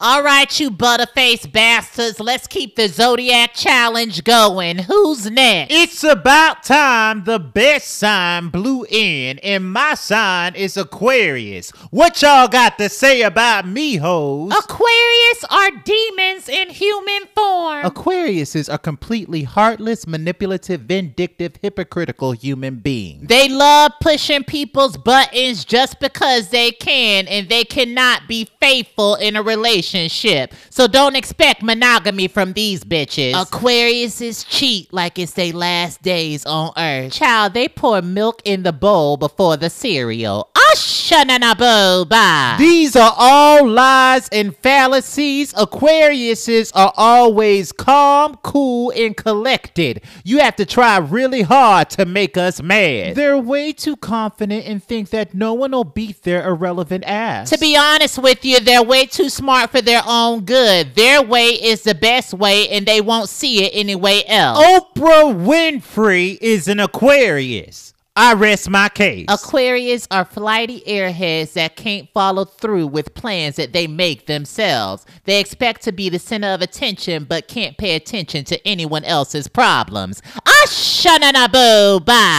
[0.00, 4.78] All right, you butterface bastards, let's keep the Zodiac Challenge going.
[4.78, 5.74] Who's next?
[5.74, 11.70] It's about time the best sign blew in, and my sign is Aquarius.
[11.90, 14.52] What y'all got to say about me, hoes?
[14.56, 17.47] Aquarius are demons in human form.
[17.88, 23.28] Aquariuses are completely heartless, manipulative, vindictive, hypocritical human beings.
[23.28, 29.36] They love pushing people's buttons just because they can, and they cannot be faithful in
[29.36, 30.54] a relationship relationship.
[30.70, 33.40] So don't expect monogamy from these bitches.
[33.40, 37.12] Aquarius is cheat like it's their last days on Earth.
[37.12, 40.50] Child, they pour milk in the bowl before the cereal.
[42.58, 45.52] These are all lies and fallacies.
[45.54, 50.02] Aquariuses are always calm, cool, and collected.
[50.24, 53.16] You have to try really hard to make us mad.
[53.16, 57.50] They're way too confident and think that no one will beat their irrelevant ass.
[57.50, 60.94] To be honest with you, they're way too smart for their own good.
[60.94, 64.58] Their way is the best way, and they won't see it anyway else.
[64.58, 67.94] Oprah Winfrey is an Aquarius.
[68.20, 69.26] I rest my case.
[69.28, 75.06] Aquarius are flighty airheads that can't follow through with plans that they make themselves.
[75.22, 79.46] They expect to be the center of attention but can't pay attention to anyone else's
[79.46, 80.20] problems.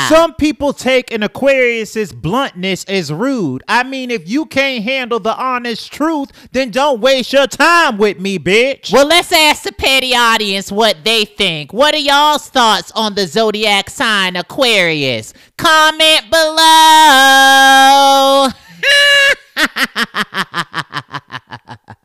[0.09, 3.63] Some people take an Aquarius's bluntness as rude.
[3.67, 8.19] I mean, if you can't handle the honest truth, then don't waste your time with
[8.19, 8.91] me, bitch.
[8.91, 11.73] Well, let's ask the petty audience what they think.
[11.73, 15.33] What are y'all's thoughts on the zodiac sign Aquarius?
[15.59, 17.37] comment below.